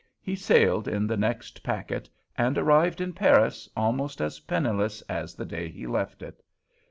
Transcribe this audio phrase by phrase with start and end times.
[0.19, 5.45] He sailed in the next packet, and arrived in Paris almost as penniless as the
[5.45, 6.41] day he left it.